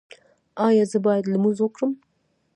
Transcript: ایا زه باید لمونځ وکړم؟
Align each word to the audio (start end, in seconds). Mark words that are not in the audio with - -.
ایا 0.67 0.83
زه 0.91 0.97
باید 1.05 1.25
لمونځ 1.33 1.57
وکړم؟ 1.61 1.91